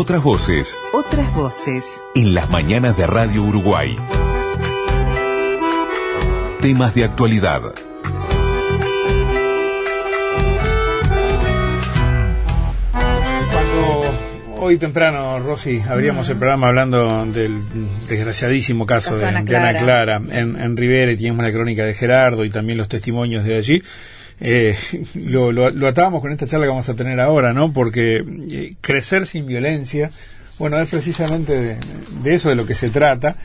[0.00, 0.78] Otras voces.
[0.92, 2.00] Otras voces.
[2.14, 3.98] En las mañanas de Radio Uruguay.
[6.60, 7.62] Temas de actualidad.
[12.92, 17.58] Cuando hoy temprano, Rosy, abríamos el programa hablando del
[18.08, 20.20] desgraciadísimo caso, Caso de, Ana de Ana Clara.
[20.20, 23.56] Clara en, en Rivera y teníamos la crónica de Gerardo y también los testimonios de
[23.56, 23.82] allí.
[24.40, 24.76] Eh,
[25.14, 27.72] lo, lo, atábamos con esta charla que vamos a tener ahora, ¿no?
[27.72, 30.10] Porque eh, crecer sin violencia,
[30.58, 31.78] bueno, es precisamente
[32.22, 33.36] de eso de lo que se trata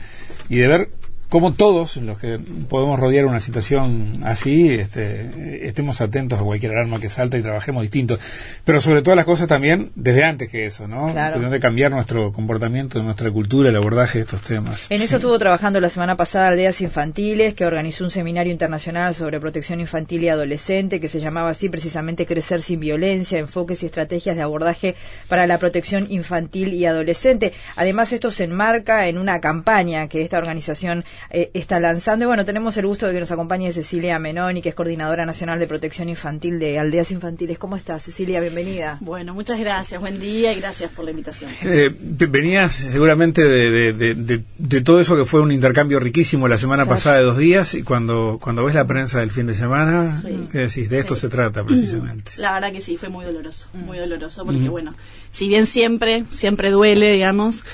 [0.48, 0.88] y de ver
[1.34, 2.38] cómo todos los que
[2.68, 7.82] podemos rodear una situación así, este, estemos atentos a cualquier alarma que salta y trabajemos
[7.82, 8.20] distintos.
[8.64, 11.10] Pero sobre todas las cosas también desde antes que eso, ¿no?
[11.10, 11.32] Claro.
[11.32, 14.86] Cuestión de cambiar nuestro comportamiento, nuestra cultura, el abordaje de estos temas.
[14.90, 19.40] En eso estuvo trabajando la semana pasada Aldeas Infantiles, que organizó un seminario internacional sobre
[19.40, 24.36] protección infantil y adolescente, que se llamaba así precisamente Crecer sin violencia, enfoques y estrategias
[24.36, 24.94] de abordaje
[25.26, 27.52] para la protección infantil y adolescente.
[27.74, 32.24] Además, esto se enmarca en una campaña que esta organización eh, está lanzando.
[32.24, 35.58] Y bueno, tenemos el gusto de que nos acompañe Cecilia Menoni, que es coordinadora nacional
[35.58, 37.58] de protección infantil de Aldeas Infantiles.
[37.58, 38.40] ¿Cómo estás, Cecilia?
[38.40, 38.98] Bienvenida.
[39.00, 41.50] Bueno, muchas gracias, buen día y gracias por la invitación.
[41.62, 46.00] Eh, te- venías seguramente de, de- de- de- de todo eso que fue un intercambio
[46.00, 46.94] riquísimo la semana Claro.
[46.96, 50.46] pasada de dos días y cuando, cuando ves la prensa del fin de semana, Sí.
[50.50, 50.90] ¿qué decís?
[50.90, 51.22] De esto Sí.
[51.22, 52.32] se trata precisamente.
[52.36, 53.78] La verdad que sí, fue muy doloroso, Mm.
[53.84, 54.94] muy doloroso, porque bueno,
[55.30, 57.64] si bien siempre, siempre duele, digamos,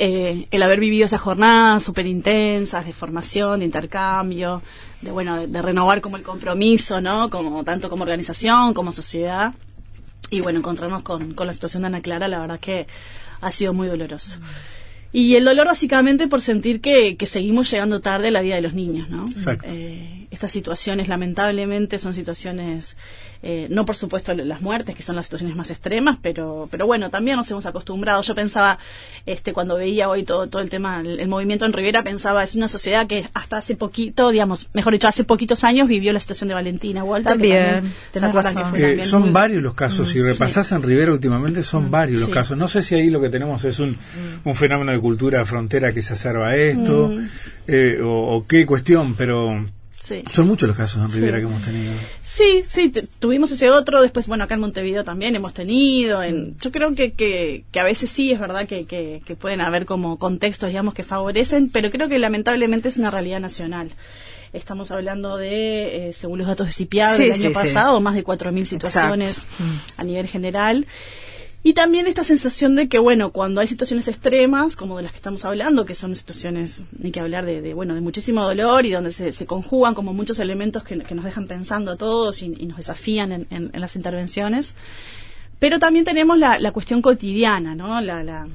[0.00, 4.62] eh, el haber vivido esas jornadas súper intensas de formación, de intercambio,
[5.02, 7.28] de bueno, de, de renovar como el compromiso, ¿no?
[7.28, 9.52] Como tanto como organización, como sociedad,
[10.30, 12.86] y bueno, encontrarnos con, con la situación de Ana Clara, la verdad que
[13.42, 14.38] ha sido muy doloroso.
[15.12, 18.62] Y el dolor básicamente por sentir que, que seguimos llegando tarde a la vida de
[18.62, 19.24] los niños, ¿no?
[19.24, 19.66] Exacto.
[19.68, 22.96] Eh, estas situaciones lamentablemente son situaciones,
[23.42, 27.10] eh, no por supuesto las muertes, que son las situaciones más extremas, pero, pero bueno,
[27.10, 28.22] también nos hemos acostumbrado.
[28.22, 28.78] Yo pensaba,
[29.26, 32.54] este, cuando veía hoy todo, todo el tema, el, el movimiento en Rivera, pensaba, es
[32.54, 36.48] una sociedad que hasta hace poquito, digamos, mejor dicho, hace poquitos años vivió la situación
[36.48, 37.32] de Valentina Walter.
[37.32, 40.70] que También, ¿se tenés acuerdan que Eh, también son muy- varios los casos, si repasás
[40.72, 42.32] en Rivera últimamente son varios los Sí.
[42.32, 42.56] casos.
[42.56, 43.96] No sé si ahí lo que tenemos es un,
[44.44, 47.12] un fenómeno de cultura frontera que se acerva a esto,
[47.66, 49.64] eh, o, o qué cuestión, pero
[50.00, 50.24] Sí.
[50.32, 51.42] son muchos los casos en Rivera Sí.
[51.44, 51.92] que hemos tenido.
[52.24, 56.22] Sí, sí, te- tuvimos ese otro, después, bueno, acá en Montevideo también hemos tenido.
[56.22, 59.60] En, yo creo que, que, que a veces sí es verdad que, que, que pueden
[59.60, 63.90] haber como contextos, digamos, que favorecen, pero creo que lamentablemente es una realidad nacional.
[64.54, 67.54] Estamos hablando de, eh, según los datos de CIPIAD Sí, del año sí.
[67.54, 69.64] pasado, más de 4.000 situaciones Exacto.
[69.64, 70.00] Mm.
[70.00, 70.86] a nivel general.
[71.62, 75.16] Y también esta sensación de que, bueno, cuando hay situaciones extremas, como de las que
[75.16, 78.90] estamos hablando, que son situaciones, ni que hablar de, de, bueno, de muchísimo dolor y
[78.92, 82.78] donde se, se conjugan como muchos elementos que, nos dejan pensando a todos y, nos
[82.78, 84.74] desafían en, en- las intervenciones.
[85.58, 88.00] Pero también tenemos la, cuestión cotidiana, ¿no?
[88.00, 88.48] La,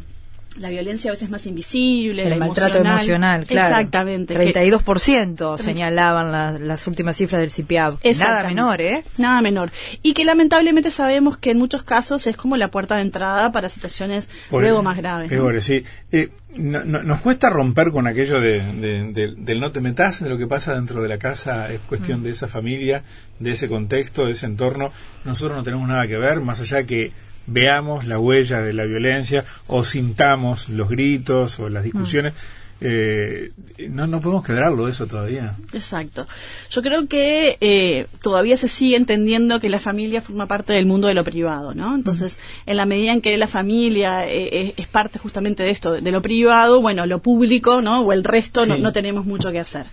[0.55, 3.67] la violencia a veces más invisible, El la maltrato emocional, claro.
[3.69, 4.33] Exactamente.
[4.33, 7.97] que- 32% señalaban la- las últimas cifras del CIPIAB.
[8.17, 9.03] Nada menor, ¿eh?
[9.17, 9.71] Nada menor.
[10.01, 13.67] Y que lamentablemente sabemos que en muchos casos es como la puerta de entrada para
[13.69, 15.25] situaciones Por- luego más graves.
[15.29, 15.38] ¿no?
[15.38, 15.83] Peores, sí.
[16.11, 20.23] Eh, no- no- nos cuesta romper con aquello de, de- de- del no te metas
[20.23, 23.03] de lo que pasa dentro de la casa, es cuestión de esa familia,
[23.39, 24.91] de ese contexto, de ese entorno.
[25.25, 27.11] Nosotros no tenemos nada que ver, más allá que
[27.47, 32.33] veamos la huella de la violencia o sintamos los gritos o las discusiones.
[32.81, 33.51] eh,
[33.89, 35.55] no, no podemos quebrarlo eso todavía.
[35.73, 36.28] Exacto.
[36.69, 41.07] Yo creo que eh, todavía se sigue entendiendo que la familia forma parte del mundo
[41.07, 41.95] de lo privado, ¿no?
[41.95, 45.94] Entonces, en la medida en que la familia eh, eh, es parte justamente de esto,
[45.94, 48.01] de lo privado, bueno, lo público, ¿no?
[48.01, 49.85] O el resto no, no tenemos mucho que hacer.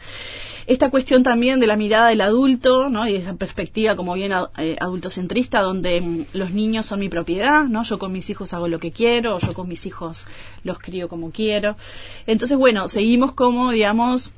[0.67, 3.07] Esta cuestión también de la mirada del adulto, ¿no?
[3.09, 7.83] Y esa perspectiva como bien eh, adultocentrista, donde mm, los niños son mi propiedad, ¿no?
[7.83, 10.27] Yo con mis hijos hago lo que quiero, yo con mis hijos
[10.65, 11.77] los crío como quiero.
[12.27, 14.33] Entonces, bueno, seguimos como, digamos,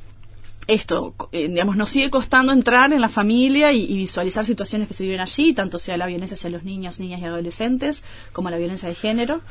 [0.67, 4.95] esto, eh, digamos, nos sigue costando entrar en la familia y, y visualizar situaciones que
[4.95, 8.57] se viven allí, tanto sea la violencia hacia los niños, niñas y adolescentes, como la
[8.57, 9.43] violencia de género.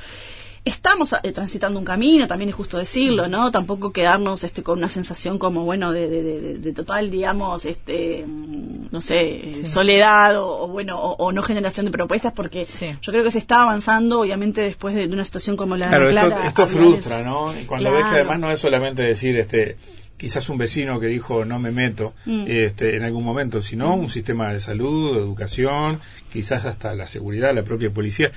[0.66, 3.52] Estamos eh, transitando un camino, también es justo decirlo, ¿no?
[3.52, 8.24] Tampoco quedarnos este, con una sensación como, bueno, de, de- de- de total, digamos, este,
[8.26, 12.64] mm, no sé, eh, soledad o, o, bueno, o, o no generación de propuestas, porque
[12.64, 12.96] Sí.
[13.02, 15.90] yo creo que se está avanzando, obviamente, después de, de una situación como la de
[15.90, 17.60] Claro, esto, Clara, esto a niveles- frustra, ¿no?
[17.60, 18.16] Y Cuando ves que Claro.
[18.20, 19.76] además no es solamente decir, este,
[20.16, 22.46] quizás un vecino que dijo no me meto Mm.
[22.48, 26.00] este, en algún momento, sino un sistema de salud, de educación,
[26.32, 28.32] quizás hasta la seguridad, la propia policía.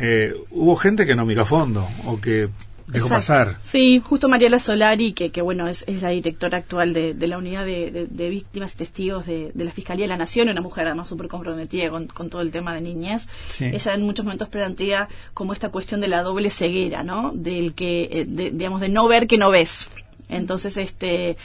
[0.00, 2.48] Eh, hubo gente que no miró a fondo o que
[2.86, 3.14] dejó Exacto.
[3.16, 3.56] pasar.
[3.60, 7.36] Sí, justo Mariela Solari, que, que bueno, es, es la directora actual de, de la
[7.36, 10.62] unidad de, de- de víctimas y testigos de, de la Fiscalía de la Nación, una
[10.62, 13.28] mujer además súper comprometida con, con todo el tema de niñez.
[13.50, 13.66] Sí.
[13.66, 17.32] Ella en muchos momentos plantea como esta cuestión de la doble ceguera, ¿no?
[17.34, 19.90] Del que, eh, de- digamos, de no ver que no ves.
[20.30, 21.36] Entonces, este,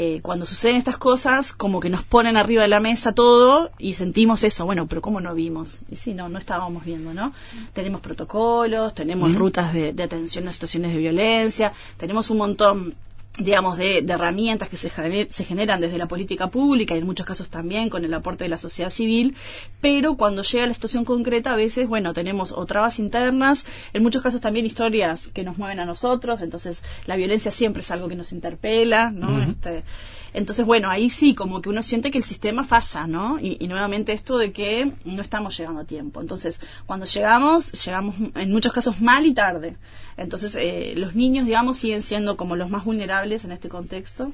[0.00, 3.94] eh, cuando suceden estas cosas, como que nos ponen arriba de la mesa todo y
[3.94, 5.80] sentimos eso, bueno, pero ¿cómo no vimos?
[5.90, 7.32] Y sí, no, no estábamos viendo, ¿no?
[7.72, 12.94] Tenemos protocolos, tenemos rutas de, de atención a situaciones de violencia, tenemos un montón
[13.38, 17.06] digamos, de, de herramientas que se, gener- se generan desde la política pública y en
[17.06, 19.36] muchos casos también con el aporte de la sociedad civil,
[19.80, 24.22] pero cuando llega la situación concreta a veces, bueno, tenemos o trabas internas, en muchos
[24.22, 28.16] casos también historias que nos mueven a nosotros, entonces la violencia siempre es algo que
[28.16, 29.42] nos interpela, ¿no?
[29.42, 29.84] Este,
[30.34, 33.38] entonces, bueno, ahí sí, como que uno siente que el sistema falla, ¿no?
[33.40, 36.20] Y, y nuevamente esto de que no estamos llegando a tiempo.
[36.20, 39.76] Entonces, cuando llegamos, llegamos en muchos casos mal y tarde.
[40.16, 44.32] Entonces, eh, los niños, digamos, siguen siendo como los más vulnerables en este contexto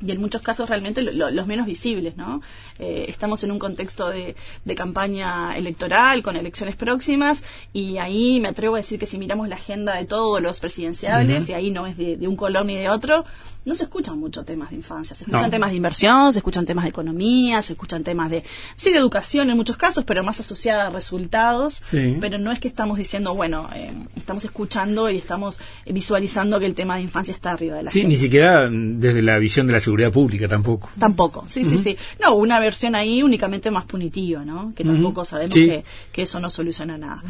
[0.00, 2.40] y en muchos casos realmente lo- lo- los menos visibles, ¿no?
[2.78, 7.42] Eh, estamos en un contexto de, de campaña electoral, con elecciones próximas,
[7.72, 11.48] y ahí me atrevo a decir que si miramos la agenda de todos los presidenciales,
[11.48, 13.24] y ahí no es de, de un colón ni de otro,
[13.68, 15.50] no se escuchan mucho temas de infancia, se escuchan No.
[15.50, 18.42] temas de inversión, se escuchan temas de economía, se escuchan temas de,
[18.76, 22.16] sí, de educación en muchos casos, pero más asociada a resultados, Sí.
[22.20, 26.74] pero no es que estamos diciendo, bueno, eh, estamos escuchando y estamos visualizando que el
[26.74, 29.80] tema de infancia está arriba de la Sí, ni siquiera desde la visión de la
[29.80, 30.88] seguridad pública tampoco.
[30.98, 31.96] Tampoco, sí, sí, sí.
[32.20, 34.72] No, una versión ahí únicamente más punitiva, ¿no?
[34.74, 35.66] Que tampoco sabemos Sí.
[35.66, 37.22] que, que eso no soluciona nada.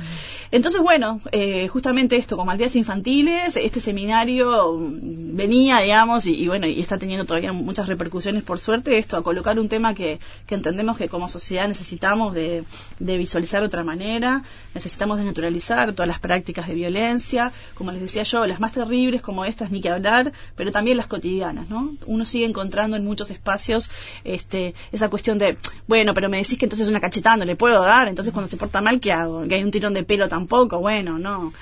[0.50, 6.66] Entonces, bueno, eh, justamente esto, como aldeas infantiles, este seminario venía, digamos, y, y bueno,
[6.66, 10.54] y está teniendo todavía muchas repercusiones, por suerte, esto, a colocar un tema que, que
[10.54, 12.64] entendemos que como sociedad necesitamos de,
[12.98, 14.42] de visualizar de otra manera,
[14.74, 19.44] necesitamos desnaturalizar todas las prácticas de violencia, como les decía yo, las más terribles como
[19.44, 21.94] estas, ni que hablar, pero también las cotidianas, ¿no?
[22.06, 23.90] Uno sigue encontrando en muchos espacios
[24.24, 27.82] este, esa cuestión de, bueno, pero me decís que entonces una cachetada no le puedo
[27.82, 29.46] dar, entonces cuando se porta mal, ¿qué hago?
[29.46, 31.52] Que hay un tirón de pelo tampoco, bueno, no.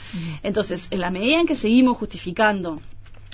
[0.43, 2.81] Entonces, en la medida en que seguimos justificando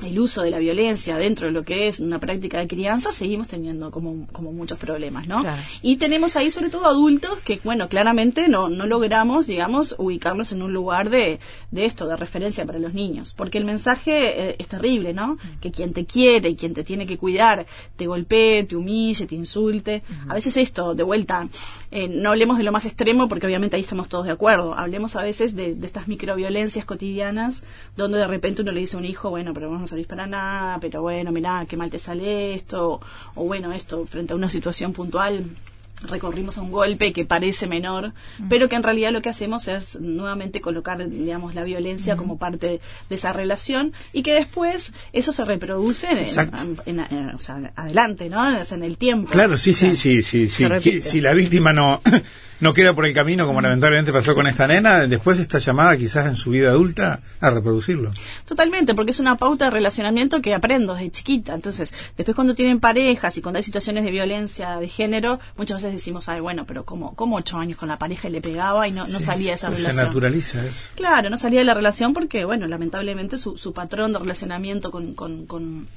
[0.05, 3.49] el uso de la violencia dentro de lo que es una práctica de crianza, seguimos
[3.49, 5.43] teniendo como, como muchos problemas, ¿no?
[5.43, 5.63] Claro.
[5.83, 10.63] Y tenemos ahí sobre todo adultos que, bueno, claramente no, no logramos, digamos, ubicarnos en
[10.63, 11.41] un lugar de,
[11.71, 13.35] de esto, de referencia para los niños.
[13.37, 15.39] Porque el mensaje eh, es terrible, ¿no?
[15.61, 17.67] Que quien te quiere y quien te tiene que cuidar
[17.97, 20.03] te golpee, te humille, te insulte.
[20.29, 21.49] A veces esto, de vuelta,
[21.91, 24.75] eh, no hablemos de lo más extremo porque obviamente ahí estamos todos de acuerdo.
[24.75, 27.65] Hablemos a veces de, de estas microviolencias cotidianas
[27.97, 30.79] donde de repente uno le dice a un hijo, bueno, pero no servís para nada,
[30.81, 33.01] pero bueno, mirá, qué mal te sale esto,
[33.35, 35.45] o bueno, esto, frente a una situación puntual,
[36.05, 38.13] recorrimos a un golpe que parece menor,
[38.49, 42.81] pero que en realidad lo que hacemos es nuevamente colocar, digamos, la violencia como parte
[43.09, 46.09] de esa relación y que después eso se reproduce
[46.87, 48.43] en, en- o sea, adelante, ¿no?
[48.59, 49.31] En el tiempo.
[49.31, 50.65] Claro, sí, sí, sí, sí, sí.
[51.03, 52.01] Si la víctima no,
[52.63, 56.27] no queda por el camino, como lamentablemente pasó con esta nena, después está llamada quizás
[56.27, 58.11] en su vida adulta a reproducirlo.
[58.47, 61.55] Totalmente, porque es una pauta de relacionamiento que aprendo desde chiquita.
[61.55, 65.93] Entonces, después cuando tienen parejas y cuando hay situaciones de violencia de género, muchas veces
[65.93, 68.93] decimos, ay, bueno, pero como, como ocho años con la pareja y le pegaba y
[68.93, 70.07] no, no Sí, salía de esa pues Se relación.
[70.07, 70.89] naturaliza eso.
[70.95, 75.15] Claro, no salía de la relación porque, bueno, lamentablemente su, su patrón de relacionamiento con,
[75.15, 75.89] con, con,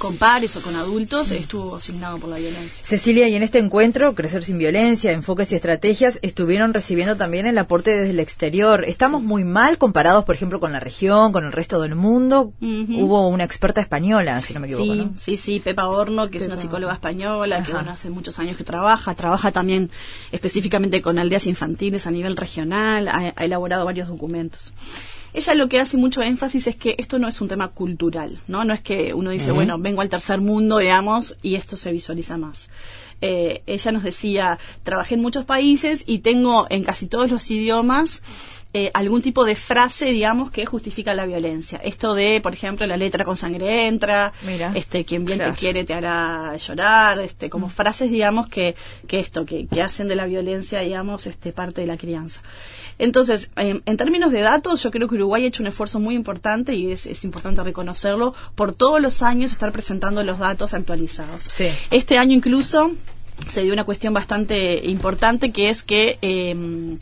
[0.00, 2.84] con pares o con adultos estuvo asignado por la violencia.
[2.84, 7.58] Cecilia, y en este encuentro, Crecer sin Violencia, Enfoques y Estrategias, estuvieron recibiendo también el
[7.58, 8.84] aporte desde el exterior.
[8.86, 12.52] ¿Estamos muy mal comparados, por ejemplo, con la región, con el resto del mundo?
[12.60, 15.12] Hubo una experta española, si no me equivoco, Sí, ¿no?
[15.16, 18.64] sí, sí, Pepa Horno, que es una psicóloga española, que bueno, hace muchos años que
[18.64, 19.90] trabaja, trabaja también
[20.32, 24.72] específicamente con aldeas infantiles a nivel regional, ha, ha elaborado varios documentos.
[25.32, 28.64] Ella lo que hace mucho énfasis es que esto no es un tema cultural, ¿no?
[28.64, 32.36] No es que uno dice, bueno, vengo al tercer mundo, digamos, y esto se visualiza
[32.36, 32.70] más.
[33.20, 38.22] Eh, ella nos decía, trabajé en muchos países y tengo en casi todos los idiomas
[38.72, 41.80] eh, algún tipo de frase, digamos, que justifica la violencia.
[41.82, 44.72] Esto de, por ejemplo, la letra con sangre entra, Mira.
[44.76, 45.54] este, quien bien Claro.
[45.54, 48.76] te quiere te hará llorar, este, como frases, digamos, que,
[49.08, 52.42] que esto, que, que hacen de la violencia, digamos, este, parte de la crianza.
[52.98, 56.14] Entonces, en, en términos de datos, yo creo que Uruguay ha hecho un esfuerzo muy
[56.14, 61.42] importante y es, es importante reconocerlo por todos los años estar presentando los datos actualizados.
[61.44, 61.68] Sí.
[61.90, 62.92] Este año incluso
[63.48, 66.98] se dio una cuestión bastante importante que es que eh,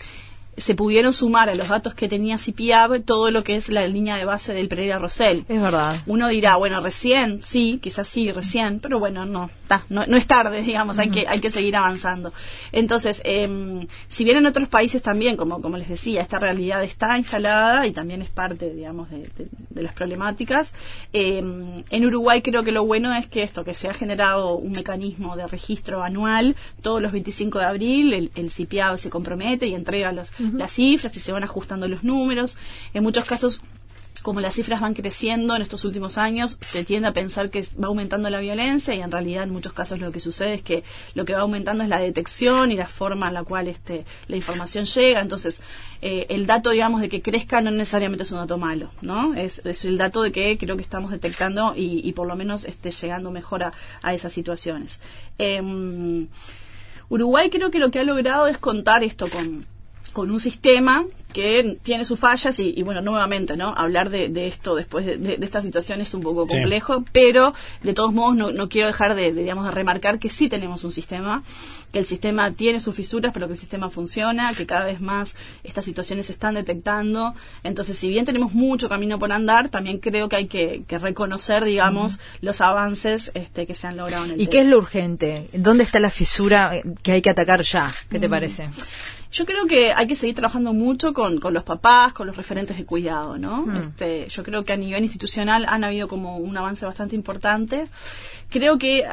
[0.61, 4.17] se pudieron sumar a los datos que tenía CIPIAB todo lo que es la línea
[4.17, 5.45] de base del Pereira Rosell.
[5.49, 5.97] Es verdad.
[6.07, 9.50] Uno dirá, bueno, recién, sí, quizás sí, recién, pero bueno, no.
[9.88, 12.32] No, no, es tarde, digamos, hay, que, hay que seguir avanzando.
[12.72, 17.16] Entonces, em, si bien en otros países también, como, como les decía, esta realidad está
[17.18, 19.28] instalada y también es parte, digamos, de,
[19.75, 20.75] las problemáticas,
[21.12, 24.72] em, en Uruguay creo que lo bueno es que esto, que se ha generado un
[24.72, 28.50] mecanismo de registro anual, todos los 25 de abril el, el
[28.96, 30.32] se compromete y entrega las
[30.68, 32.58] cifras y se van ajustando los números.
[32.94, 33.62] En muchos casos
[34.22, 37.88] como las cifras van creciendo en estos últimos años, se tiende a pensar que va
[37.88, 40.84] aumentando la violencia y en realidad en muchos casos lo que sucede es que
[41.14, 44.37] lo que va aumentando es la detección y la forma en la cual este, la
[44.37, 45.20] información llega.
[45.20, 45.62] Entonces,
[46.02, 49.34] eh, el dato, digamos, de que crezca no necesariamente es un dato malo, ¿no?
[49.34, 53.30] Es, el dato de que creo que estamos detectando y, por lo menos esté llegando
[53.30, 55.00] mejor a, esas situaciones.
[55.38, 56.28] Em,
[57.08, 59.66] Uruguay creo que lo que ha logrado es contar esto con,
[60.12, 63.75] con un sistema que tiene sus fallas y, bueno, nuevamente, ¿no?
[63.77, 68.35] Hablar de, esto después de, esta situación es un poco complejo, pero de todos modos
[68.35, 71.43] no, no quiero dejar de, digamos, de remarcar que sí tenemos un sistema,
[71.93, 75.37] que el sistema tiene sus fisuras, pero que el sistema funciona, que cada vez más
[75.65, 77.35] estas situaciones se están detectando.
[77.62, 82.21] Entonces, si bien tenemos mucho camino por andar, también creo que hay que, reconocer, digamos,
[82.41, 85.49] los avances este, que se han logrado en el ¿Y qué es lo urgente?
[85.53, 86.73] ¿Dónde está la fisura
[87.03, 87.93] que hay que atacar ya?
[88.11, 88.71] ¿Qué te parece?
[89.30, 92.78] Yo creo que hay que seguir trabajando mucho con, con los papás, con los referentes
[92.78, 93.66] de cuidado, ¿no?
[93.66, 93.76] Mm.
[93.76, 97.88] Este, yo creo que a nivel institucional han habido como un avance bastante importante.
[98.49, 99.04] Creo que,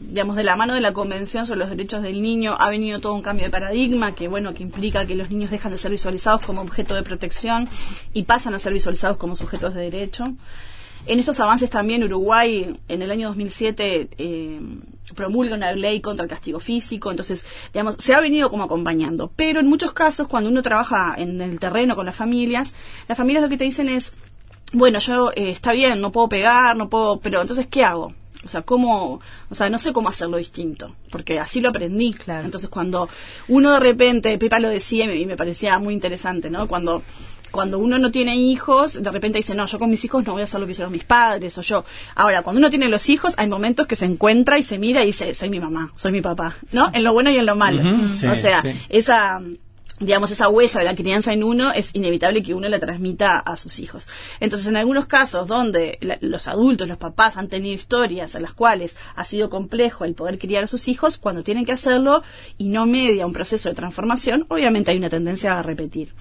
[0.00, 3.14] digamos, de la mano de la Convención sobre los Derechos del Niño ha venido todo
[3.14, 6.42] un cambio de paradigma que, bueno, que implica que los niños dejan de ser visualizados
[6.42, 7.68] como objeto de protección
[8.12, 10.24] y pasan a ser visualizados como sujetos de derecho.
[11.06, 14.60] En estos avances también Uruguay en el año 2007 eh,
[15.14, 19.32] promulga una ley contra el castigo físico, entonces, digamos, se ha venido como acompañando.
[19.34, 22.74] Pero en muchos casos, cuando uno trabaja en el terreno con las familias,
[23.08, 24.14] las familias lo que te dicen es,
[24.72, 28.14] bueno, yo eh, está bien, no puedo pegar, no puedo, pero entonces, ¿qué hago?
[28.44, 32.12] O sea, cómo, o sea, no sé cómo hacerlo distinto, porque así lo aprendí.
[32.14, 32.44] Claro.
[32.44, 33.08] Entonces, cuando
[33.48, 36.66] uno de repente, Pepa lo decía y me parecía muy interesante, ¿no?
[36.66, 37.02] Cuando
[37.50, 40.42] cuando uno no tiene hijos, de repente dice, no, yo con mis hijos no voy
[40.42, 41.84] a hacer lo que hicieron mis padres, o yo.
[42.14, 45.06] Ahora, cuando uno tiene los hijos, hay momentos que se encuentra y se mira y
[45.06, 46.90] dice, soy mi mamá, soy mi papá, ¿no?
[46.92, 47.82] En lo bueno y en lo malo.
[47.82, 49.40] o sea, esa
[50.00, 53.56] digamos, esa huella de la crianza en uno es inevitable que uno la transmita a
[53.58, 54.08] sus hijos.
[54.40, 58.96] Entonces, en algunos casos donde los adultos, los papás han tenido historias en las cuales
[59.14, 62.22] ha sido complejo el poder criar a sus hijos, cuando tienen que hacerlo
[62.56, 66.14] y no media un proceso de transformación, obviamente hay una tendencia a repetir.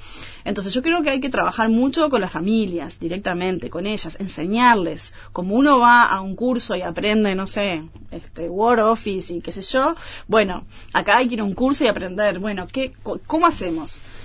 [0.43, 5.13] Entonces, yo creo que hay que trabajar mucho con las familias, directamente, con ellas, enseñarles.
[5.31, 9.53] Como uno va a un curso y aprende, no sé, este, Word Office y qué
[9.53, 9.95] sé yo,
[10.27, 12.93] bueno, acá hay que ir a un curso y aprender, bueno, ¿qué,
[13.25, 13.68] ¿cómo hacer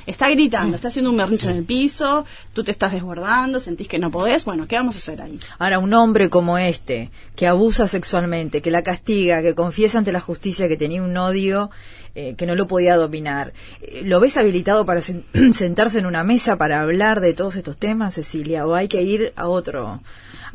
[0.06, 3.98] Está gritando, está haciendo un berrinche en el piso, tú te estás desbordando, sentís que
[3.98, 5.38] no podés, bueno, ¿qué vamos a hacer ahí?
[5.58, 10.20] Ahora, un hombre como este, que abusa sexualmente, que la castiga, que confiesa ante la
[10.20, 11.70] justicia que tenía un odio
[12.14, 15.00] eh, que no lo podía dominar, eh, ¿lo ves habilitado para
[15.52, 18.66] sentarse en una mesa para hablar de todos estos temas, Cecilia?
[18.66, 20.00] ¿O hay que ir a otro?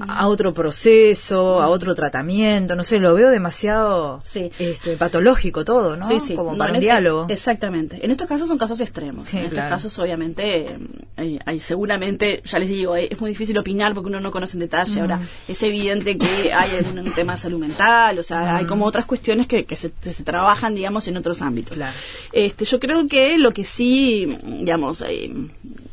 [0.08, 6.06] a otro proceso, a otro tratamiento, no sé, lo veo demasiado este, patológico todo, ¿no?
[6.06, 6.36] Sí, sí.
[6.36, 7.26] Como para un diálogo.
[7.30, 8.00] Exactamente.
[8.02, 9.34] En estos casos son casos extremos.
[9.34, 10.78] en estos casos, obviamente,
[11.16, 14.62] hay, hay, seguramente, ya les digo, es muy difícil opinar porque uno no conoce en
[14.62, 15.02] detalle.
[15.02, 19.06] Ahora, es evidente que hay algún tema de salud mental, o sea, hay como otras
[19.06, 21.80] cuestiones que, que, se, se, trabajan, digamos, en otros ámbitos.
[22.32, 25.32] Este, yo creo que lo que sí, digamos, eh,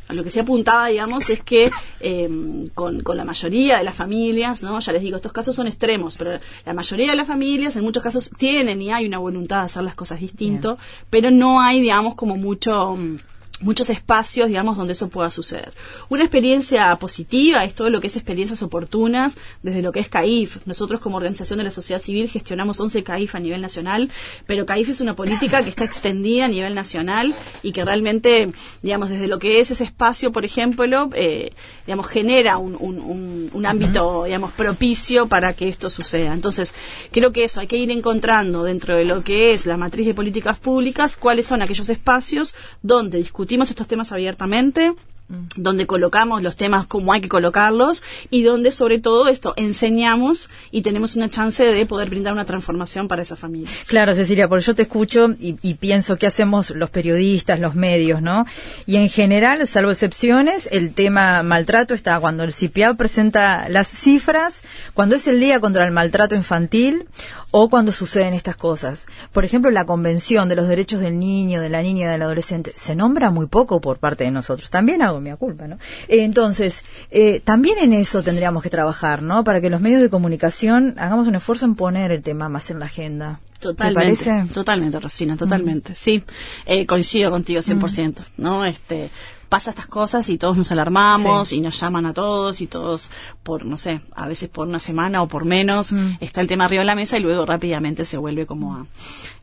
[0.09, 4.63] lo que se apuntaba, digamos, es que em, con, con, la mayoría de las familias,
[4.63, 4.79] ¿no?
[4.79, 8.03] Ya les digo, estos casos son extremos, pero la mayoría de las familias en muchos
[8.03, 10.77] casos tienen y hay una voluntad de hacer las cosas distinto,
[11.09, 12.95] pero no hay, digamos, como mucho...
[12.95, 13.17] Mm,
[13.61, 15.73] muchos espacios, digamos, donde eso pueda suceder.
[16.09, 20.59] Una experiencia positiva es todo lo que es experiencias oportunas desde lo que es CAIF.
[20.65, 24.11] Nosotros como organización de la sociedad civil gestionamos 11 CAIF a nivel nacional,
[24.45, 27.33] pero CAIF es una política que está extendida a nivel nacional
[27.63, 31.51] y que realmente, digamos, desde lo que es ese espacio, por ejemplo, eh,
[31.85, 36.33] digamos, genera un, un, un, ámbito, digamos, propicio para que esto suceda.
[36.33, 36.75] Entonces,
[37.11, 40.13] creo que eso, hay que ir encontrando dentro de lo que es la matriz de
[40.13, 44.93] políticas públicas cuáles son aquellos espacios donde discutir discutimos estos temas abiertamente,
[45.29, 50.81] donde colocamos los temas como hay que colocarlos y donde sobre todo esto enseñamos y
[50.83, 53.87] tenemos una chance de poder brindar una transformación para esas familias.
[53.87, 58.45] Claro, Cecilia, porque yo te escucho y, pienso qué hacemos los periodistas, los medios, ¿no?
[58.85, 64.61] Y en general, salvo excepciones, el tema maltrato está cuando el CIPIA presenta las cifras,
[64.93, 67.07] cuando es el día contra el maltrato infantil
[67.51, 69.07] o cuando suceden estas cosas.
[69.31, 72.73] Por ejemplo, la Convención de los Derechos del Niño, de la Niña y del Adolescente
[72.75, 74.69] se nombra muy poco por parte de nosotros.
[74.69, 75.77] También hago mi culpa, ¿no?
[76.07, 79.43] Entonces, eh, también en eso tendríamos que trabajar, ¿no?
[79.43, 82.79] Para que los medios de comunicación hagamos un esfuerzo en poner el tema más en
[82.79, 83.39] la agenda.
[83.59, 84.53] Totalmente, ¿Te parece?
[84.53, 85.95] totalmente, Rosina, totalmente.
[85.95, 86.23] Sí,
[86.65, 88.65] eh, coincido contigo 100%, ¿no?
[88.65, 89.09] Este,
[89.49, 93.09] pasa estas cosas y todos nos alarmamos y nos llaman a todos y todos
[93.43, 96.17] por, no sé, a veces por una semana o por menos, Mm.
[96.19, 98.85] está el tema arriba de la mesa y luego rápidamente se vuelve como a,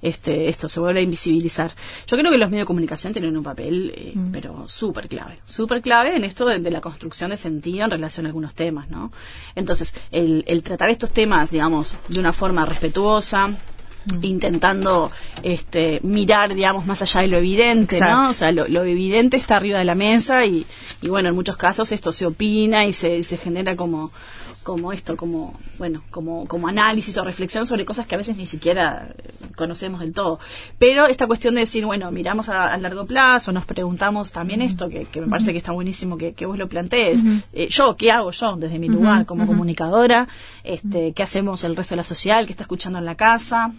[0.03, 1.73] este, esto, se vuelve a invisibilizar.
[2.07, 4.31] Yo creo que los medios de comunicación tienen un papel, eh, Mm.
[4.33, 8.27] pero súper clave, súper clave en esto de, de la construcción de sentido en relación
[8.27, 9.11] a algunos temas, ¿no?
[9.55, 13.51] Entonces, el, el tratar estos temas, digamos, de una forma respetuosa,
[14.23, 15.11] intentando
[15.43, 18.17] este mirar digamos más allá de lo evidente Exacto.
[18.23, 20.67] no o sea lo, lo evidente está arriba de la mesa y,
[21.03, 24.13] y bueno en muchos casos esto se opina y se, se genera como
[24.65, 28.47] como esto como bueno como como análisis o reflexión sobre cosas que a veces ni
[28.47, 29.15] siquiera
[29.57, 30.41] conocemos del todo.
[30.79, 34.89] Pero esta cuestión de decir bueno miramos a, a largo plazo nos preguntamos también esto
[34.89, 37.23] que, que me parece que está buenísimo que, que vos lo plantees.
[37.53, 40.27] Eh, yo qué hago yo desde mi lugar como comunicadora
[40.65, 43.73] este qué hacemos el resto de la social que está escuchando en la casa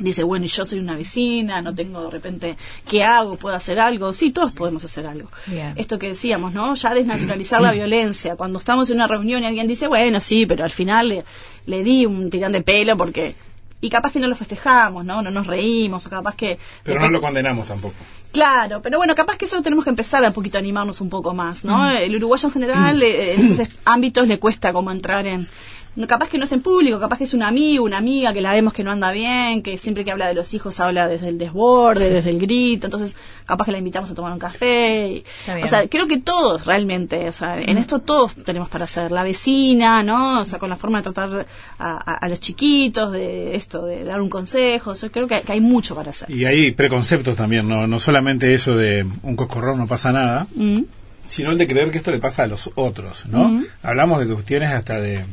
[0.00, 2.56] dice, bueno, y yo soy una vecina, no tengo de repente,
[2.88, 3.36] ¿qué hago?
[3.36, 4.12] ¿Puedo hacer algo?
[4.12, 5.28] Sí, todos podemos hacer algo.
[5.46, 5.72] Bien.
[5.76, 6.74] Esto que decíamos, ¿no?
[6.74, 8.36] Ya desnaturalizar la violencia.
[8.36, 11.24] Cuando estamos en una reunión y alguien dice, bueno, sí, pero al final le,
[11.66, 13.34] le di un tirón de pelo porque...
[13.82, 15.22] Y capaz que no lo festejamos, ¿no?
[15.22, 16.58] No nos reímos, o capaz que...
[16.84, 17.94] Pero no lo condenamos tampoco.
[18.30, 21.08] Claro, pero bueno, capaz que eso tenemos que empezar a un poquito a animarnos un
[21.08, 21.88] poco más, ¿no?
[21.90, 25.48] El uruguayo en general, eh, en esos es- ámbitos le cuesta como entrar en...
[25.96, 28.40] no, capaz que no es en público, capaz que es un amigo, una amiga que
[28.40, 31.28] la vemos que no anda bien, que siempre que habla de los hijos habla desde
[31.28, 35.08] el desborde, desde el grito, entonces capaz que la invitamos a tomar un café.
[35.08, 35.24] y-
[35.62, 39.10] o sea, creo que todos realmente, o sea, en esto todos tenemos para hacer.
[39.10, 40.40] La vecina, ¿no?
[40.40, 41.46] O sea, con la forma de tratar
[41.78, 45.40] a, a- a los chiquitos, de esto, de dar un consejo, o sea, creo que,
[45.42, 46.30] que hay mucho para hacer.
[46.30, 50.82] Y hay preconceptos también, no, no solamente eso de un coscorrón no pasa nada, Mm.
[51.26, 53.62] sino el de creer que esto le pasa a los otros, ¿no?
[53.82, 55.24] Hablamos de cuestiones hasta de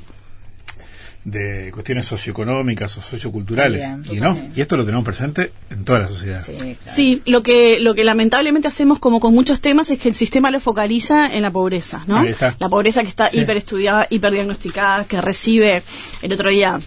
[1.27, 4.49] de cuestiones socioeconómicas o socioculturales Bien, y no sí.
[4.55, 6.75] y esto lo tenemos presente en toda la sociedad Sí, claro.
[6.85, 10.51] Sí, lo que, lo que lamentablemente hacemos como con muchos temas es que el sistema
[10.51, 12.19] lo focaliza en la pobreza, ¿no?
[12.19, 12.55] Ahí está.
[12.59, 13.41] La pobreza que está Sí.
[13.41, 15.83] hiperestudiada, hiperdiagnosticada, que recibe
[16.21, 16.79] el otro día.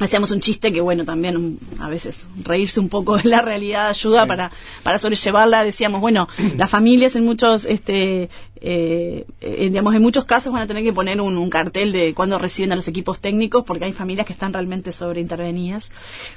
[0.00, 3.88] Hacíamos un chiste que, bueno, también un- a veces reírse un poco de la realidad
[3.88, 4.28] ayuda Sí.
[4.28, 4.52] para,
[4.82, 5.64] para sobrellevarla.
[5.64, 8.28] Decíamos, bueno, las familias en muchos, este,
[8.60, 12.14] eh, eh, digamos, en muchos casos van a tener que poner un, un cartel de
[12.14, 15.90] cuándo reciben a los equipos técnicos, porque hay familias que están realmente sobreintervenidas.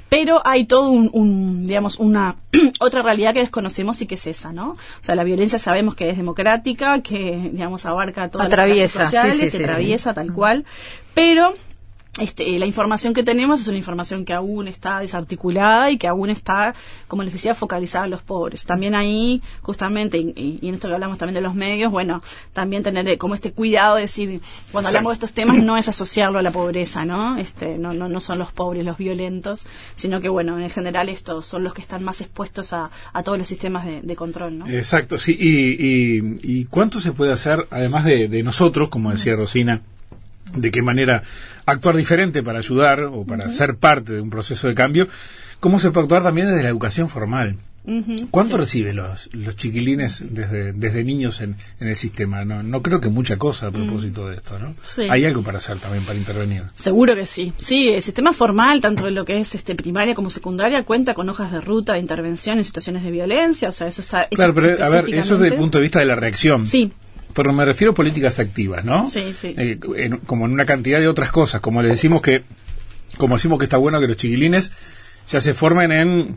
[0.08, 2.36] Pero hay todo un, un, digamos, una
[2.80, 4.70] otra realidad que desconocemos y que es esa, ¿no?
[4.70, 9.52] O sea, la violencia sabemos que es democrática, que, digamos, abarca todas Atraviesa, las sociales,
[9.52, 10.64] sí, atraviesa tal cual,
[11.14, 11.54] pero
[12.20, 16.28] este, la información que tenemos es una información que aún está desarticulada y que aún
[16.28, 16.74] está,
[17.08, 18.66] como les decía, focalizada en los pobres.
[18.66, 22.22] También ahí, justamente, y, y en esto que hablamos también de los medios, bueno,
[22.52, 25.88] también tener eh, como este cuidado de decir, cuando hablamos de estos temas, no es
[25.88, 27.38] asociarlo a la pobreza, ¿no?
[27.38, 31.46] Este, no, no, no son los pobres los violentos, sino que, bueno, en general estos
[31.46, 34.68] son los que están más expuestos a, a todos los sistemas de, de control, ¿no?
[34.68, 35.34] Exacto, sí.
[35.38, 39.80] Y, y, y cuánto se puede hacer, además de, de nosotros, como decía Rosina,
[40.54, 41.22] de qué manera
[41.66, 45.08] actuar diferente para ayudar o para ser parte de un proceso de cambio,
[45.60, 47.56] cómo se puede actuar también desde la educación formal.
[48.30, 52.44] ¿Cuánto reciben los, los chiquilines desde, desde niños en, en el sistema?
[52.44, 54.72] No, no creo que mucha cosa a propósito de esto, ¿no?
[54.84, 55.02] Sí.
[55.10, 56.62] Hay algo para hacer también, para intervenir.
[56.76, 57.52] Seguro que sí.
[57.56, 61.28] Sí, el sistema formal, tanto en lo que es este primaria como secundaria, cuenta con
[61.28, 63.68] hojas de ruta de intervención en situaciones de violencia.
[63.68, 65.98] O sea, eso está hecho Claro, pero a ver, eso desde el punto de vista
[65.98, 66.66] de la reacción.
[66.66, 66.92] Sí,
[67.34, 69.08] Pero me refiero a políticas activas, ¿no?
[69.08, 69.54] Sí, sí.
[69.56, 72.42] Eh, en- como en una cantidad de otras cosas, como le decimos que,
[73.18, 74.72] como decimos que está bueno que los chiquilines
[75.30, 76.36] ya se formen en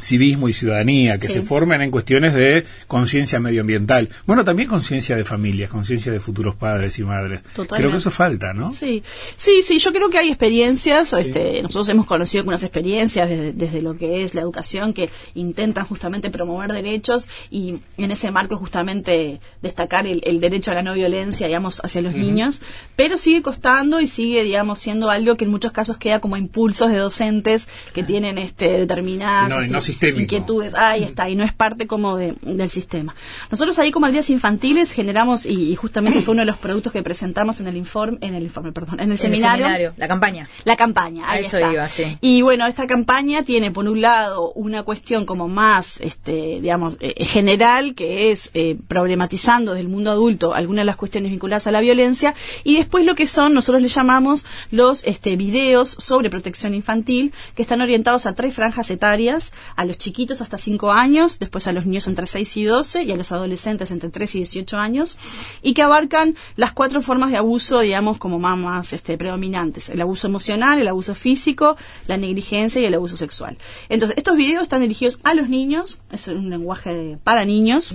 [0.00, 1.34] civismo y ciudadanía, que Sí.
[1.34, 4.08] se formen en cuestiones de conciencia medioambiental.
[4.26, 7.42] Bueno, también conciencia de familias, conciencia de futuros padres y madres.
[7.42, 7.76] Totalmente.
[7.76, 8.72] Creo que eso falta, ¿no?
[8.72, 9.02] Sí,
[9.36, 13.82] sí, sí, yo creo que hay experiencias, este, nosotros hemos conocido algunas experiencias desde, desde
[13.82, 19.40] lo que es la educación que intentan justamente promover derechos y en ese marco justamente
[19.62, 22.62] destacar el, el derecho a la no violencia, digamos, hacia los niños,
[22.96, 26.90] pero sigue costando y sigue, digamos, siendo algo que en muchos casos queda como impulsos
[26.90, 30.20] de docentes que tienen este determinadas No, sistémico.
[30.22, 33.14] inquietudes, ahí está, y no es parte como de, del sistema.
[33.50, 37.02] Nosotros ahí como Aldeas Infantiles generamos, y, y justamente fue uno de los productos que
[37.02, 39.94] presentamos en el informe, en el informe, perdón, en el En el seminario.
[39.96, 40.48] la campaña.
[40.64, 41.72] La campaña, ahí eso está.
[41.72, 42.18] iba, sí.
[42.20, 47.24] Y bueno, esta campaña tiene por un lado una cuestión como más, este, digamos, eh,
[47.24, 51.70] general, que es eh, problematizando desde el mundo adulto algunas de las cuestiones vinculadas a
[51.70, 56.74] la violencia, y después lo que son, nosotros le llamamos los este, videos sobre protección
[56.74, 61.68] infantil, que están orientados a tres franjas etarias, a los chiquitos hasta 5 años, después
[61.68, 64.76] a los niños entre 6 y 12 y a los adolescentes entre 3 y 18
[64.76, 65.16] años,
[65.62, 69.88] y que abarcan las cuatro formas de abuso, digamos, como más, este, predominantes.
[69.88, 71.76] El abuso emocional, el abuso físico,
[72.08, 73.56] la negligencia y el abuso sexual.
[73.88, 77.94] Entonces, estos videos están dirigidos a los niños, es un lenguaje para niños.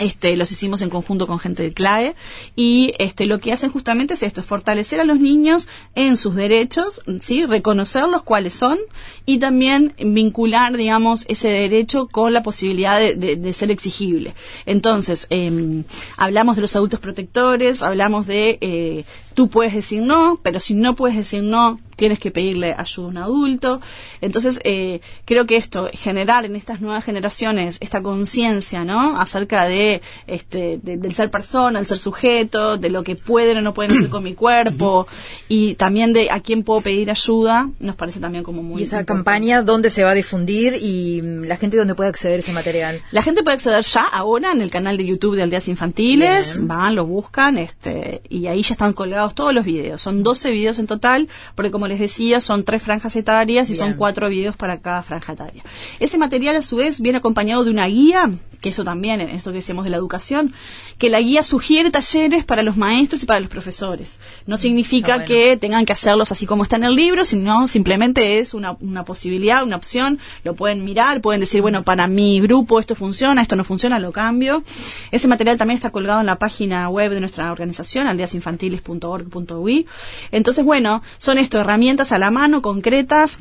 [0.00, 2.14] Este, los hicimos en conjunto con gente del CLAE
[2.56, 7.02] y este, lo que hacen justamente es esto, fortalecer a los niños en sus derechos,
[7.20, 7.44] ¿sí?
[7.44, 8.78] reconocerlos cuáles son
[9.26, 14.34] y también vincular, digamos, ese derecho con la posibilidad de, ser exigible.
[14.64, 15.84] Entonces, em,
[16.16, 19.04] hablamos de los adultos protectores, hablamos de eh,
[19.40, 23.10] tú puedes decir no, pero si no puedes decir no, tienes que pedirle ayuda a
[23.10, 23.80] un adulto.
[24.22, 29.20] Entonces, eh, creo que esto, generar en estas nuevas generaciones esta conciencia, ¿no?
[29.20, 33.74] Acerca de, este, del ser persona, del ser sujeto, de lo que pueden o no
[33.74, 35.06] pueden hacer con mi cuerpo,
[35.46, 39.04] y también de a quién puedo pedir ayuda, nos parece también como muy ¿Y esa
[39.04, 43.02] campaña dónde se va a difundir y la gente dónde puede acceder a ese material?
[43.12, 46.94] La gente puede acceder ya ahora en el canal de YouTube de Aldeas Infantiles, van,
[46.94, 50.00] lo buscan, este, y ahí ya están colgados todos los videos.
[50.00, 53.94] Son 12 videos en total, porque como les decía, son tres franjas etarias y son
[53.94, 55.62] cuatro videos para cada franja etaria.
[55.98, 59.50] Ese material, a su vez, viene acompañado de una guía, que eso también, en esto
[59.50, 60.52] que decimos de la educación,
[60.98, 64.20] que la guía sugiere talleres para los maestros y para los profesores.
[64.46, 68.54] No significa que tengan que hacerlos así como está en el libro, sino simplemente es
[68.54, 70.18] una, una posibilidad, una opción.
[70.44, 74.12] Lo pueden mirar, pueden decir, bueno, para mi grupo esto funciona, esto no funciona, lo
[74.12, 74.62] cambio.
[75.10, 79.86] Ese material también está colgado en la página web de nuestra organización, aldeasinfantiles.org.ui.
[80.32, 83.40] Entonces, bueno, son esto, herramientas a la mano, concretas,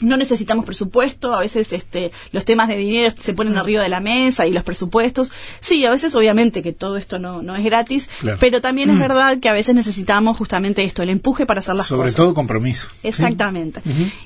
[0.00, 4.00] no necesitamos presupuesto, a veces este, los temas de dinero se ponen arriba de la
[4.00, 5.32] mesa y los presupuestos.
[5.60, 9.38] Sí, a veces obviamente que todo esto no, no es gratis, pero también es verdad
[9.40, 11.98] que a veces necesitamos justamente esto, el empuje para hacer las cosas.
[11.98, 12.88] Sobre todo compromiso.
[13.02, 13.80] Exactamente.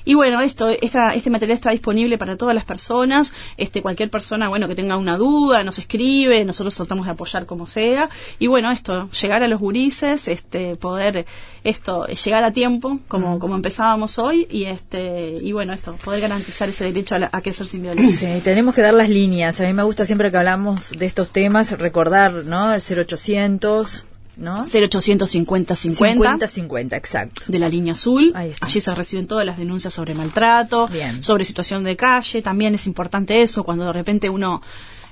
[0.05, 4.49] Y bueno, esto, esta, este material está disponible para todas las personas, este, cualquier persona,
[4.49, 8.09] bueno, que tenga una duda, nos escribe, nosotros tratamos de apoyar como sea.
[8.39, 11.25] Y bueno, esto, llegar a los gurises, este, poder,
[11.63, 16.19] esto, llegar a tiempo, como, como empezábamos hoy, y este, y bueno, bueno, esto, poder
[16.19, 18.35] garantizar ese derecho a, crecer sin violencia.
[18.35, 19.61] Sí, tenemos que dar las líneas.
[19.61, 22.73] A mí me gusta siempre que hablamos de estos temas recordar, ¿no?
[22.73, 24.03] El 0800
[24.35, 24.65] ¿no?
[24.65, 27.43] 0850 50 50 exacto.
[27.47, 28.33] De la línea azul.
[28.35, 30.89] Allí se reciben todas las denuncias sobre maltrato,
[31.21, 32.41] sobre situación de calle.
[32.41, 34.61] También es importante eso, cuando de repente uno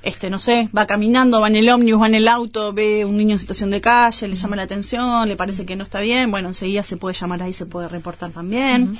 [0.02, 3.16] este, no sé, va caminando, va en el ómnibus, va en el auto, ve un
[3.16, 6.30] niño en situación de calle, le llama la atención, le parece que no está bien,
[6.30, 8.98] bueno, enseguida se puede llamar ahí, se puede reportar también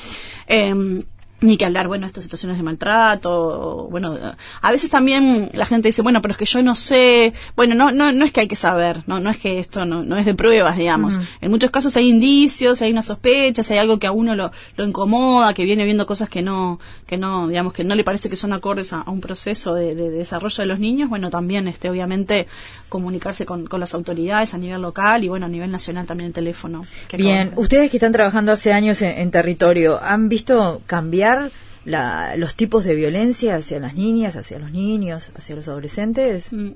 [1.42, 4.16] ni que hablar, bueno, estas situaciones de maltrato, bueno,
[4.60, 7.92] a veces también la gente dice, bueno, pero es que yo no sé, bueno, no,
[7.92, 10.24] no, no es que hay que saber, no, no es que esto no, no es
[10.24, 11.20] de pruebas, digamos.
[11.40, 14.84] En muchos casos hay indicios, hay una sospecha, hay algo que a uno lo, lo
[14.84, 18.36] incomoda, que viene viendo cosas que no, que no, digamos, que no le parece que
[18.36, 22.46] son acordes a, un proceso de, desarrollo de los niños, bueno, también, este, obviamente,
[22.88, 26.32] comunicarse con, con las autoridades a nivel local y, bueno, a nivel nacional también el
[26.32, 26.84] teléfono.
[27.12, 31.31] Bien, ustedes que están trabajando hace años en territorio, ¿han visto cambiar
[31.84, 36.52] los tipos de violencia hacia las niñas, hacia los niños, hacia los adolescentes?
[36.52, 36.72] Mm.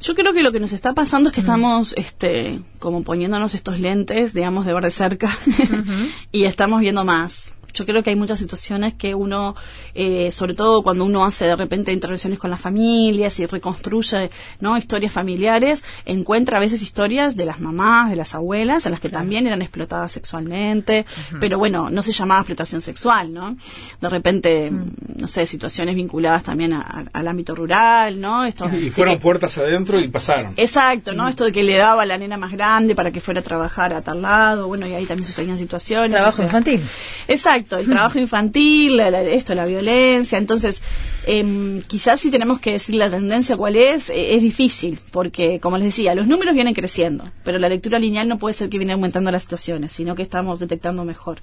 [0.00, 1.44] Yo creo que lo que nos está pasando es que mm.
[1.44, 5.36] estamos, este, como poniéndonos estos lentes, digamos, de ver de cerca,
[6.32, 9.54] y estamos viendo más yo creo que hay muchas situaciones que uno,
[9.94, 14.76] eh, sobre todo cuando uno hace de repente intervenciones con las familias y reconstruye no
[14.76, 19.08] historias familiares, encuentra a veces historias de las mamás, de las abuelas, a las que
[19.08, 21.06] también eran explotadas sexualmente,
[21.40, 23.56] pero bueno, no se llamaba explotación sexual, ¿no?
[24.00, 24.92] De repente, mm.
[25.16, 28.44] no sé, situaciones vinculadas también al ámbito rural, ¿no?
[28.44, 30.54] Esto, y fueron puertas adentro y pasaron.
[30.56, 31.28] Exacto, ¿no?
[31.28, 33.92] Esto de que le daba a la nena más grande para que fuera a trabajar
[33.92, 36.16] a tal lado, bueno, y ahí también sucedían situaciones.
[36.16, 36.82] Trabajo infantil.
[37.28, 40.38] Exacto el trabajo infantil, esto, la violencia.
[40.38, 40.82] Entonces,
[41.26, 45.76] eh, quizás si tenemos que decir la tendencia cuál es, eh, es difícil, porque, como
[45.78, 48.92] les decía, los números vienen creciendo, pero la lectura lineal no puede ser que viene
[48.92, 51.40] aumentando las situaciones, sino que estamos detectando mejor.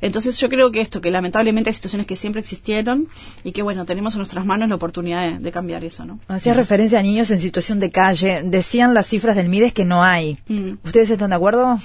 [0.00, 3.08] Entonces, yo creo que esto, que lamentablemente hay situaciones que siempre existieron
[3.42, 6.18] y que, bueno, tenemos en nuestras manos la oportunidad de, cambiar eso, ¿no?
[6.26, 8.42] Hacía referencia a niños en situación de calle.
[8.44, 10.38] Decían las cifras del MIDES que no hay.
[10.48, 10.78] Mm.
[10.84, 11.78] ¿Ustedes están de acuerdo?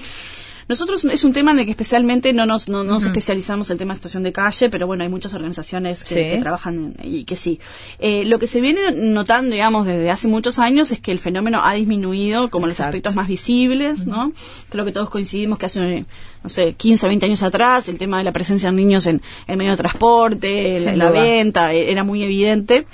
[0.69, 3.79] Nosotros es un tema en el que especialmente no nos, no, nos especializamos en el
[3.79, 7.59] tema de situación de calle, pero bueno, hay muchas organizaciones que, trabajan y que sí.
[7.97, 11.61] Eh, lo que se viene notando, digamos, desde hace muchos años es que el fenómeno
[11.63, 14.31] ha disminuido como los aspectos más visibles, ¿no?
[14.69, 16.05] Creo que todos coincidimos que hace
[16.41, 19.57] no sé, 15, 20 años atrás, el tema de la presencia de niños en, el
[19.57, 22.87] medio de transporte, la, la, venta, e, era muy evidente.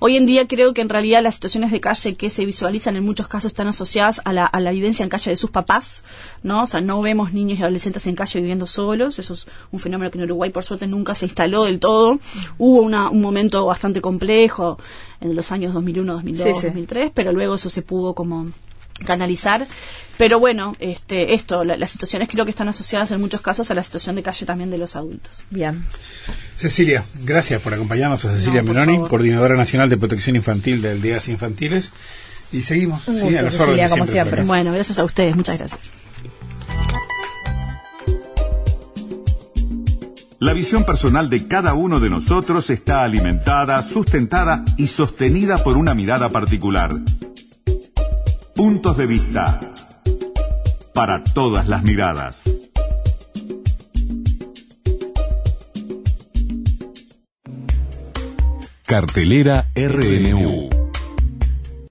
[0.00, 3.04] Hoy en día creo que en realidad las situaciones de calle que se visualizan en
[3.04, 6.02] muchos casos están asociadas a la, a la vivencia en calle de sus papás,
[6.42, 6.64] ¿no?
[6.64, 9.18] O sea, no vemos niños y adolescentes en calle viviendo solos.
[9.18, 12.18] Eso es un fenómeno que en Uruguay, por suerte, nunca se instaló del todo.
[12.58, 14.78] Hubo una, un momento bastante complejo
[15.20, 16.66] en los años 2001, 2002, Sí, sí.
[16.66, 18.50] 2003, pero luego eso se pudo como
[19.04, 19.66] canalizar.
[20.16, 23.74] Pero bueno, este, esto, la- las situaciones creo que están asociadas en muchos casos a
[23.74, 25.42] la situación de calle también de los adultos.
[25.48, 25.82] Bien.
[26.56, 28.24] Cecilia, gracias por acompañarnos.
[28.26, 29.08] A Cecilia No, por Meloni, favor.
[29.10, 31.92] coordinadora nacional de protección infantil del Días Infantiles.
[32.52, 33.06] Y seguimos.
[33.08, 34.40] Un sí, gusto, a las Cecilia, órdenes como siempre.
[34.40, 34.46] acá.
[34.46, 35.90] Bueno, gracias a ustedes, muchas gracias.
[40.40, 45.94] La visión personal de cada uno de nosotros está alimentada, sustentada y sostenida por una
[45.94, 46.92] mirada particular.
[48.60, 49.58] Puntos de vista.
[50.92, 52.42] Para todas las miradas.
[58.84, 60.79] Cartelera RNU.